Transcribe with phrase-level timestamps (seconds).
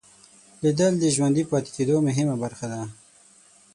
[0.61, 2.81] لیدل د ژوندي پاتې کېدو مهمه برخه ده